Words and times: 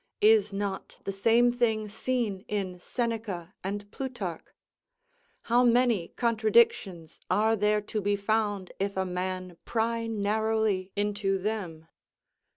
Is 0.23 0.51
not 0.51 0.97
the 1.03 1.11
same 1.11 1.51
thing 1.51 1.87
seen 1.87 2.43
in 2.47 2.79
Seneca 2.79 3.53
and 3.63 3.91
Plutarch? 3.91 4.41
How 5.43 5.63
many 5.63 6.07
contradictions 6.15 7.19
are 7.29 7.55
there 7.55 7.81
to 7.81 8.01
be 8.01 8.15
found 8.15 8.71
if 8.79 8.97
a 8.97 9.05
man 9.05 9.57
pry 9.63 10.07
narrowly 10.07 10.91
into 10.95 11.37
them! 11.37 11.85